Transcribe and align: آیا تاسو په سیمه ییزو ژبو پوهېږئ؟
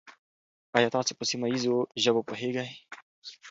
آیا 0.77 0.89
تاسو 0.95 1.11
په 1.19 1.23
سیمه 1.29 1.47
ییزو 1.51 1.75
ژبو 2.03 2.21
پوهېږئ؟ 2.27 2.69